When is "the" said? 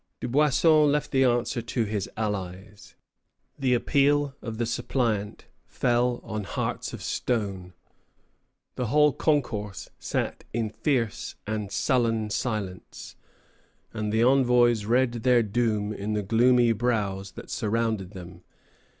1.11-1.23, 3.59-3.75, 4.57-4.65, 8.77-8.87, 14.11-14.23, 16.13-16.23